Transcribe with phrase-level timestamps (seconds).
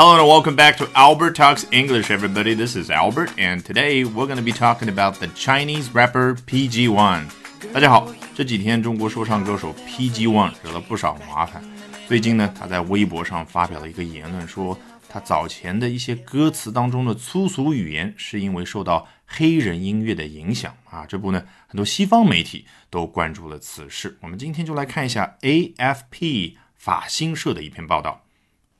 [0.00, 2.54] Hello and welcome back to Albert Talks English, everybody.
[2.54, 6.88] This is Albert, and today we're going to be talking about the Chinese rapper PG
[6.88, 7.26] One.
[7.74, 11.60] 大家好，这几天中国说唱歌手 PG One 惹了不少麻烦。
[12.06, 21.04] 最近呢，他在微博上发表了一个言论，说他早前的一些歌词当中的粗俗语言是因为受到黑人音乐的影响啊。
[21.06, 24.16] 这不呢，很多西方媒体都关注了此事。
[24.20, 28.22] 我们今天就来看一下 AFP 法新社的一篇报道。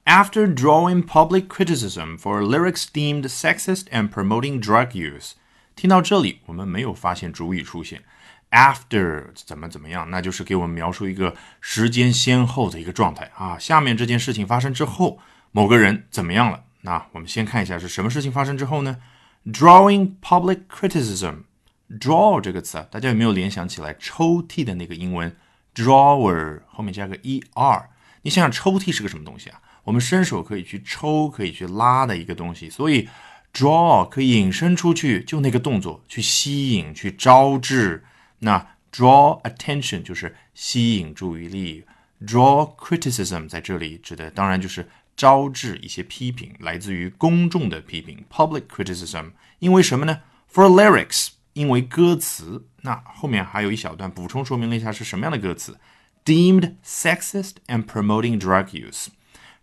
[0.08, 5.32] After drawing public criticism for lyrics deemed sexist and promoting drug use。
[5.76, 8.02] 听到这里，我们没有发现主语出现。
[8.50, 13.58] After 怎么怎么样，那就是给我们描述一个时间先后的一个状态啊。
[13.58, 15.18] 下面这件事情发生之后，
[15.52, 16.64] 某个人怎么样了？
[16.80, 18.96] 那我们先看一下是什么事情发生之后呢
[19.44, 21.42] ？Drawing public criticism。
[21.90, 25.36] Draw 这个词啊，大家有没有联想起来抽屉的那个英文
[25.74, 27.84] drawer 后面加个 er？
[28.22, 29.60] 你想想抽屉是个什么东西啊？
[29.88, 33.08] 我们伸手可以去抽，可以去拉的一个东西，所以
[33.54, 38.04] draw 可以引申出去，就那个动作去吸引、去招致。
[38.40, 41.86] 那 draw attention 就是吸引注意力
[42.20, 49.30] ，draw criticism 在这里指的当然就是招致一些批评，来自于公众的批评 public criticism。
[49.58, 50.20] 因为什么呢
[50.52, 52.66] ？For lyrics，因为歌词。
[52.82, 55.78] 那后面还有一小段补充说明了一下是什么样的歌词
[56.26, 59.06] ，deemed sexist and promoting drug use。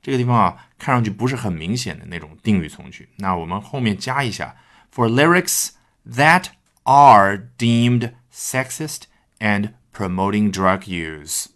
[0.05, 3.09] 这个地方啊，看上去不是很明显的那种定语从句。
[3.15, 4.55] 那我们后面加一下
[4.93, 5.69] ，for lyrics
[6.07, 6.49] that
[6.83, 9.05] are deemed sexist
[9.39, 11.47] and promoting drug use。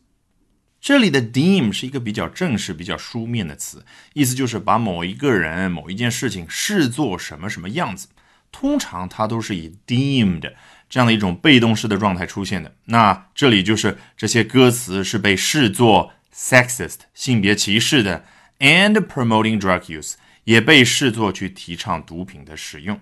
[0.81, 8.07] 这里的 deem 是一个比较正式、比较书面的词，意思就是把某一个人、某一件事情视作什么什么样子。
[8.51, 10.51] 通常它都是以 deemed
[10.89, 12.73] 这样的一种被动式的状态出现的。
[12.85, 18.25] 那这里就是这些歌词是被视作 sexist 性别歧视的。
[18.59, 22.99] And promoting drug use 也被视作去提倡毒品的使用。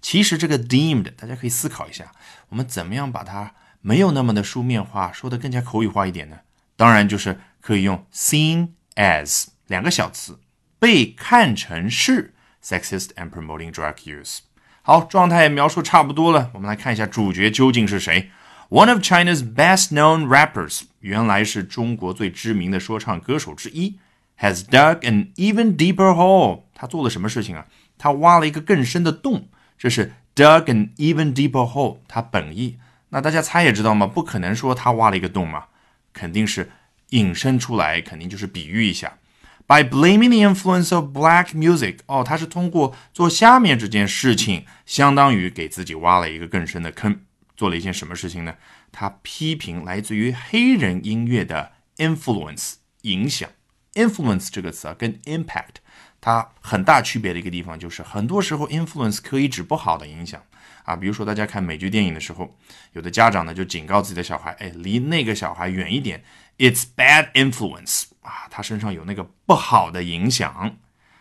[0.00, 2.12] 其实这个 deemed 大家可以思考一下，
[2.50, 6.40] 我们怎么样把它没有那么的书面化，说的更加口语化一点呢？
[6.76, 10.40] 当然就是可以用 seen as 两个小词，
[10.78, 14.40] 被看成是 sexist and promoting drug use。
[14.82, 18.30] 好，状态描述差不多了，我们来看一下主角究竟是谁。
[18.68, 23.98] One of China's best-known rappers，原来是中国最知名的说唱歌手之一。
[24.40, 26.62] Has dug an even deeper hole。
[26.74, 27.66] 他做了什么事情啊？
[27.96, 29.48] 他挖了一个更深的洞。
[29.78, 32.78] 这是 dug an even deeper hole，它本意。
[33.10, 34.06] 那大家猜也知道吗？
[34.06, 35.66] 不可能说他挖了一个洞嘛，
[36.12, 36.70] 肯定是
[37.10, 39.18] 引申出来，肯定就是比喻一下。
[39.66, 47.20] By blaming the influence of black music，哦，他是通过做下面这件事情，相当于给自己挖了一个更深的坑。
[47.56, 48.54] 做了一件什么事情呢？
[48.90, 53.48] 他批评来自于黑人音乐的 influence 影响。
[53.94, 55.76] Influence 这个词啊，跟 impact
[56.20, 60.42] 它很大区别的一个地方就是，很多时候 influence 可以指不好的影响
[60.84, 60.96] 啊。
[60.96, 62.56] 比如说大家看美剧电影的时候，
[62.92, 66.24] 有的家长呢就警告自己的小孩，哎，离那个小孩远一点
[66.58, 70.76] ，it's bad influence 啊，他身上有那个不好的影响。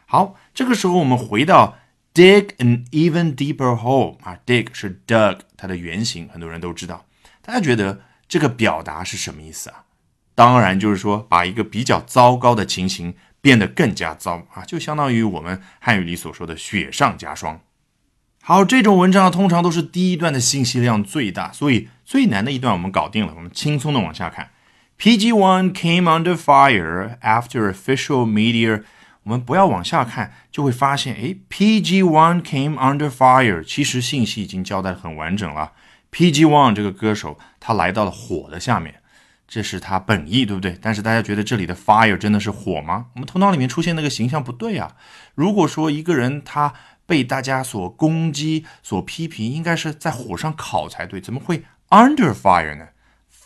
[0.06, 1.78] 好，这个时候我们回到
[2.13, 7.06] dig an even deeper hole 啊，dig 是 dug 它的原型，很多人都知道。
[7.41, 9.83] 大家觉得这个表达是什么意思啊？
[10.35, 17.59] 当然，就是说把一个比较糟糕的情形变得更加糟啊，就相当于我们汉语里所说的雪上加霜。
[18.41, 24.49] 好，这种文章通常都是第一段的信息量最大，所以最难的一段我们搞定了，我们轻松的往下看。
[24.97, 28.83] PG One came under fire after official media。
[29.23, 35.71] 我们不要往下看，就会发现，诶 p g One came under fire，其实信息已经交代的很完整了。
[36.11, 38.95] PG One 这个歌手，他来到了火的下面。
[39.47, 40.77] 这是他本意，对不对？
[40.81, 43.07] 但是大家觉得这里的 fire 真的是火吗？
[43.13, 44.95] 我们头脑里面出现那个形象不对啊。
[45.35, 46.73] 如果说一个人他
[47.05, 52.87] 被大家所攻击、所批评，应该是在火上烤才对，怎么会 under fire 呢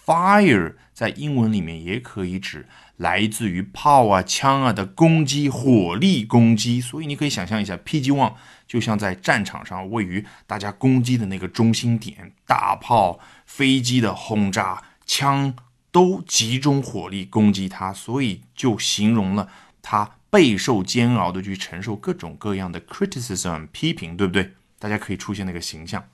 [0.05, 6.79] ？fire 在英文里面也可以指来自于炮啊、枪啊的攻击，火力攻击。
[6.79, 8.33] 所以你可以想象一下，PG One
[8.65, 15.53] 就像在战场上位于大家攻击的那个中心点，大炮、飞机的轰炸、枪。
[15.97, 19.49] 都集中火力攻击他，所以就形容了
[19.81, 24.53] 他备受煎熬的去承受各种各样的 criticism 批评，对不对？
[24.77, 26.07] 大家可以出现那个形象。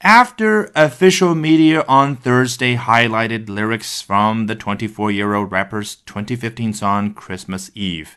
[0.00, 8.08] After official media on Thursday highlighted lyrics from the 24-year-old rapper's 2015 song Christmas Eve，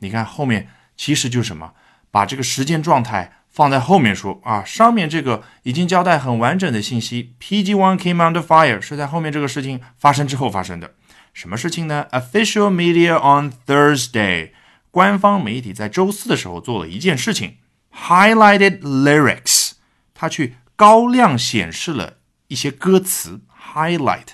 [0.00, 1.74] 你看后面其实就是什么，
[2.10, 3.37] 把这个时间状态。
[3.58, 7.34] 放在后面说啊，上面这个已经交代很完整的信息。
[7.40, 10.94] PG One came under fire 是在后面这个事情发生之后发生的。
[11.34, 14.50] 什么事情呢？Official media on Thursday，
[14.92, 17.56] 官方媒体在周四的时候做了一件事情
[17.92, 19.72] ，highlighted lyrics，
[20.14, 23.40] 他去高亮显示了一些歌词
[23.74, 24.28] ，highlight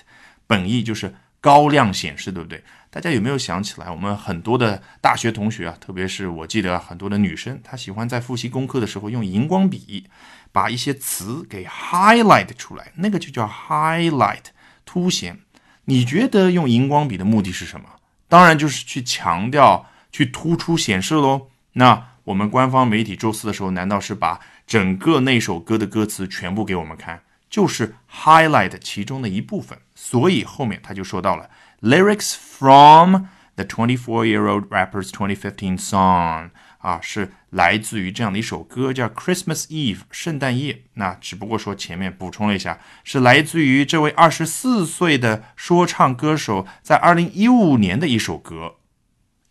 [0.45, 2.63] 本意就是高亮显示，对不对？
[2.95, 10.07] 大家有没有想起来，我们很多的大学同学啊，特别是我记得很多的女生，她喜欢在复习功课的时候用荧光笔
[10.53, 14.45] 把一些词给 highlight 出来，那个就叫 highlight，
[14.85, 15.41] 凸显。
[15.83, 17.85] 你觉得用荧光笔的目的是什么？
[18.29, 21.47] 当然就是去强调、去突出显示喽。
[21.73, 27.21] 那我们官方媒体周四的时候，难道是把整个那首歌的歌词全部给我们看？
[27.49, 29.77] 就是 highlight 其中的一部分。
[29.93, 31.49] 所以后面他就说到了
[31.80, 33.26] lyrics from
[33.56, 36.50] the 24-year-old rapper's 2015 song。
[36.78, 40.84] 啊，是来自于这样的一首歌，叫《Christmas Eve》圣诞夜。
[40.94, 48.76] 那只不过说前面补充了一下，是来自于这位二十四岁的说唱歌手在二零一五年的一首歌，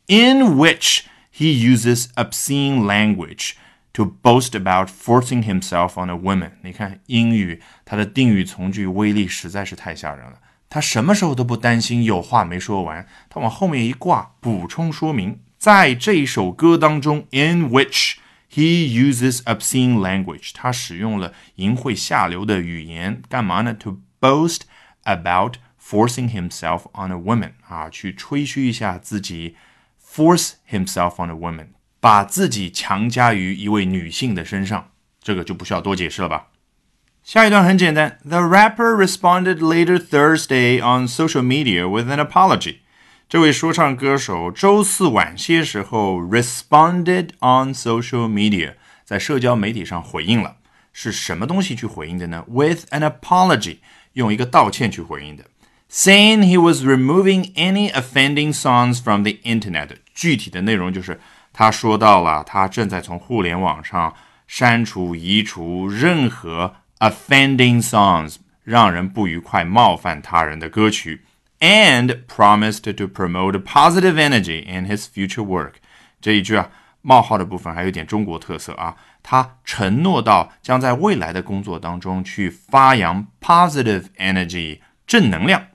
[0.07, 1.01] in which
[1.31, 3.51] he uses obscene language
[3.93, 6.53] to boast about forcing himself on a woman。
[6.63, 10.39] 你看英语它的定语从句威力实在是太吓人了，
[10.74, 15.38] 他什么时候都不担心有话没说完，他往后面一挂，补充说明。
[15.56, 18.14] 在这首歌当中，in which
[18.52, 24.62] he uses obscene language，他使用了淫秽下流的语言，干嘛呢？To boast
[25.04, 29.54] about forcing himself on a woman，啊，去吹嘘一下自己
[30.04, 31.68] ，force himself on a woman，
[32.00, 34.90] 把自己强加于一位女性的身上，
[35.22, 36.48] 这个就不需要多解释了吧。
[37.24, 42.80] 下一段很简单，The rapper responded later Thursday on social media with an apology。
[43.30, 48.74] 这位说唱歌手周四晚些时候 responded on social media，
[49.06, 50.56] 在社交媒体上回应了，
[50.92, 53.78] 是什么东西去回应的呢？With an apology，
[54.12, 55.44] 用一个道歉去回应的
[55.90, 59.88] ，saying he was removing any offending songs from the internet。
[60.14, 61.18] 具体的内容就是
[61.54, 64.14] 他说到了，他正在从互联网上
[64.46, 71.25] 删除、移除任何 offending songs，让人不愉快、冒犯他人的歌曲。
[71.59, 75.73] and promised to promote positive energy in his future work。
[76.21, 76.71] 这一句啊，
[77.01, 78.95] 冒号的部分还有点中国特色啊。
[79.21, 85.67] 他承诺到将在未来的工作当中去发扬 positive energy 正能量。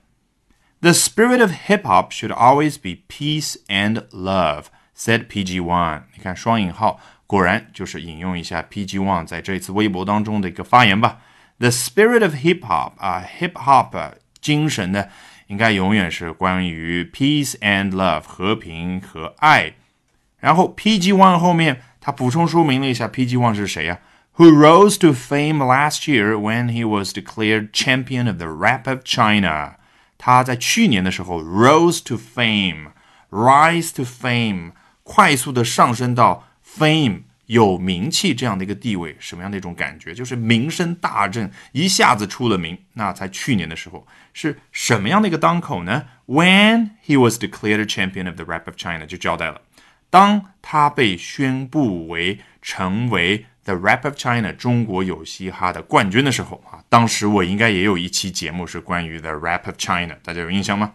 [0.81, 4.65] The spirit of hip hop should always be peace and love,
[4.99, 6.03] said PG One。
[6.15, 11.19] 你看双引号，果然就是引用一下 PG One 在这一次微博当中的一个发言吧。
[11.57, 15.05] The spirit of hip hop 啊，hip hop 精神呢？
[15.47, 19.73] 应该永远是关于 peace and love 和平和爱。
[20.39, 23.99] 然后 PG One 后面他补充说明了一下 PG One 是谁呀、
[24.37, 24.37] 啊、？
[24.37, 29.75] Who rose to fame last year when he was declared champion of the rap of China？
[30.17, 34.71] 他在去年的时候 rose to fame，rise to fame，
[35.10, 37.22] 快速的上升到 fame。
[37.46, 40.14] 有名气这样的一个地位，什么样的一种感觉？
[40.14, 42.78] 就是名声大振，一下子出了名。
[42.92, 49.62] 那在去年的时候，是什么样的一个当口呢？When he was declared champion of the rap of China，就交代了，
[50.10, 60.92] 当他被宣布为成为 the rap of China 中国有嘻哈的冠军的时候啊，当时我应该也有一期节目是关于 the rap of China，大家有印象吗？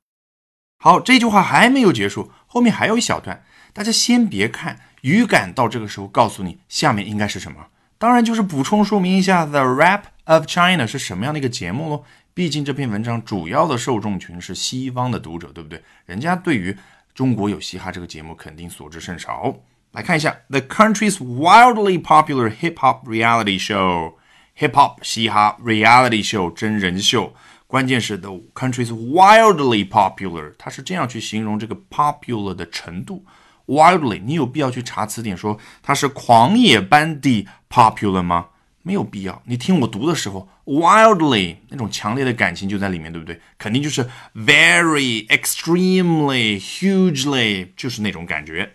[0.79, 3.43] 好，这句话还没有结束，后面还有一小段，
[3.75, 4.79] 大家先别看。
[5.01, 12.03] 语感到这个时候告诉你下面应该是什么，当然就是补充说明一下《The Rap of China》是什么样的一个节目喽。
[12.33, 15.83] 毕竟这篇文章主要的受众群是西方的读者，对不对？
[16.05, 16.75] 人家对于
[17.13, 19.53] 中国有嘻哈这个节目肯定所知甚少。
[19.91, 27.35] 来看一下 The country's wildly popular hip hop reality show，hip hop 嘻哈 reality show 真人秀，
[27.67, 33.23] 关键是 the country's wildly popular，它是这样去形容这个 popular 的程度。
[33.67, 38.47] Wildly，你有必要去查词典说它是狂野般的 popular 吗？
[38.83, 39.41] 没有必要。
[39.45, 43.41] 你听我读的时候，wildly 那种强烈的感情就在里面，对不对？
[43.57, 48.73] 肯定就是 very extremely hugely，就是那种感觉。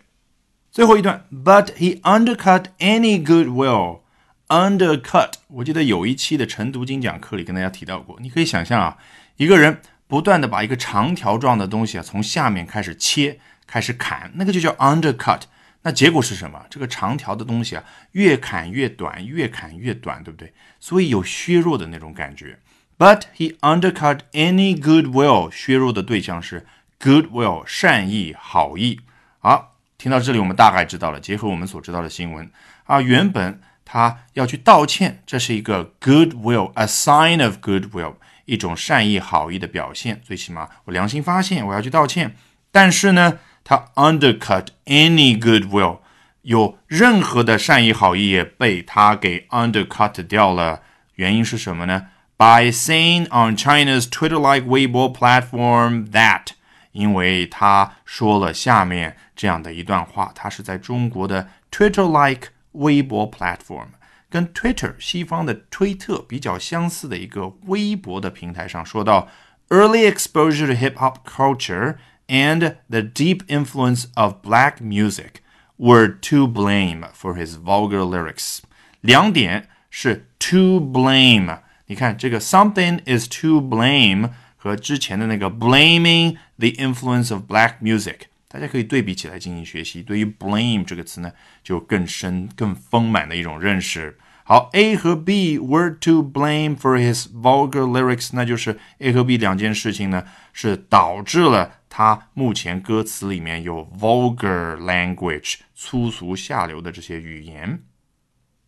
[0.72, 4.00] 最后一段，But he undercut any goodwill。
[4.48, 8.18] undercut，我记得有一期的晨读精讲课里跟大家提到过。
[8.20, 8.98] 你可以想象啊，
[9.36, 13.38] 一个人不断的把一个长条状的东西啊从下面开始切。
[13.70, 15.42] 开始砍，那个就叫 undercut。
[15.82, 16.66] 那结果是什么？
[16.68, 20.52] 这个长条的东西啊，越砍越短，越砍越短，对不对？
[20.80, 22.58] 所以有削弱的那种感觉。
[22.98, 25.50] But he undercut any goodwill。
[25.52, 26.66] 削弱的对象是
[27.00, 29.00] goodwill，善意、好意。
[29.38, 31.20] 好，听到这里，我们大概知道了。
[31.20, 32.50] 结合我们所知道的新闻
[32.84, 40.20] 啊，原本他要去道歉，这是一个 goodwill，a sign of goodwill，一种善意、好意的表现。
[40.22, 42.34] 最起码我良心发现，我要去道歉。
[42.72, 43.38] 但是呢？
[43.63, 45.99] 它 undercut any goodwill，
[46.43, 50.81] 有任何的善意好意也被它给 undercut 掉了。
[51.15, 52.07] 原因是什么呢？
[52.37, 56.47] By saying on China's Twitter-like Weibo platform that，
[56.91, 63.87] 因为他说了下面这样的一段话，他是在中国的 Twitter-like 微博 platform，
[64.29, 69.29] 跟 Twitter 西方的推特比较相似的一个微博的平台上说到，
[69.69, 71.95] early exposure to hip hop culture
[72.29, 75.41] and the deep influence of black music
[75.77, 78.59] were to blame for his vulgar lyrics。
[79.01, 81.59] 两点是 to blame。
[81.87, 90.01] 你看这个 something is to blame 和之前的那个 blaming the influence of black music，大家可以对比起来进行学习。
[90.01, 91.31] 对于 blame 这个词呢，
[91.63, 94.17] 就更深、更丰满的一种认识。
[94.43, 100.23] 好，A 和 B were to blame for his vulgar lyrics，那就是 A 和 B 两件事情呢，
[100.53, 107.83] 是导致了 他目前歌词里面有 vulgar language 粗俗下流的这些语言。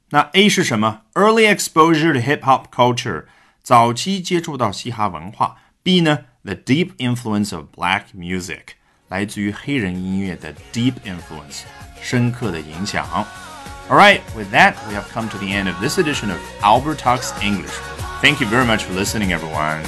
[0.10, 1.01] 那 A 是什么？
[1.13, 3.25] Early exposure to hip hop culture，
[3.62, 5.57] 早期接触到嘻哈文化。
[5.84, 6.25] B 呢？
[6.43, 8.75] The deep influence of black music，
[9.10, 11.63] 来自于黑人音乐的 deep influence，
[12.01, 13.05] 深刻的影响。
[13.89, 17.31] All right, with that, we have come to the end of this edition of Albert Talks
[17.41, 17.74] English.
[18.22, 19.84] Thank you very much for listening, everyone.